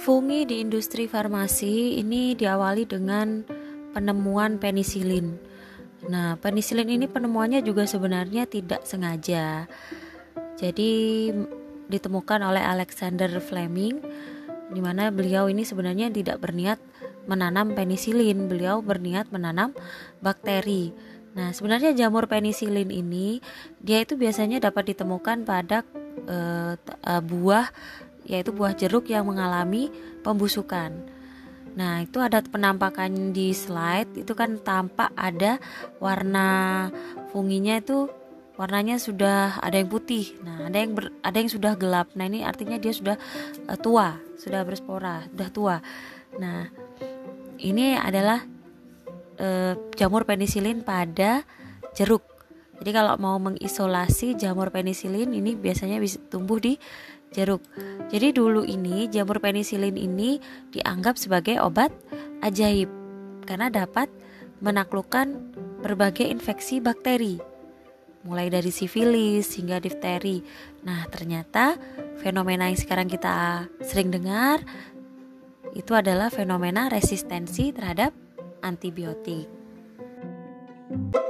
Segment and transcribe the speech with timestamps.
[0.00, 3.44] Fungi di industri farmasi ini diawali dengan
[3.92, 5.36] penemuan penisilin.
[6.08, 9.68] Nah, penisilin ini penemuannya juga sebenarnya tidak sengaja.
[10.56, 11.28] Jadi
[11.92, 14.00] ditemukan oleh Alexander Fleming
[14.72, 16.80] di mana beliau ini sebenarnya tidak berniat
[17.28, 19.76] menanam penisilin, beliau berniat menanam
[20.24, 20.96] bakteri.
[21.36, 23.44] Nah, sebenarnya jamur penisilin ini
[23.84, 25.84] dia itu biasanya dapat ditemukan pada
[26.24, 27.68] uh, uh, buah
[28.30, 29.90] yaitu buah jeruk yang mengalami
[30.22, 30.94] pembusukan.
[31.74, 35.58] Nah, itu ada penampakan di slide itu kan tampak ada
[35.98, 36.88] warna
[37.34, 38.10] funginya itu
[38.58, 40.36] warnanya sudah ada yang putih.
[40.46, 42.12] Nah, ada yang ber, ada yang sudah gelap.
[42.14, 43.16] Nah, ini artinya dia sudah
[43.66, 45.76] uh, tua, sudah berspora, sudah tua.
[46.36, 46.68] Nah,
[47.56, 48.44] ini adalah
[49.40, 51.46] uh, jamur penisilin pada
[51.96, 52.26] jeruk.
[52.80, 56.80] Jadi kalau mau mengisolasi jamur penisilin ini biasanya bisa tumbuh di
[57.30, 57.62] jeruk.
[58.10, 60.42] Jadi dulu ini jamur penisilin ini
[60.74, 61.94] dianggap sebagai obat
[62.42, 62.90] ajaib
[63.46, 64.10] karena dapat
[64.60, 67.40] menaklukkan berbagai infeksi bakteri
[68.20, 70.44] mulai dari sifilis hingga difteri.
[70.84, 71.76] Nah, ternyata
[72.20, 74.60] fenomena yang sekarang kita sering dengar
[75.72, 78.12] itu adalah fenomena resistensi terhadap
[78.60, 79.48] antibiotik.
[80.90, 81.29] thank you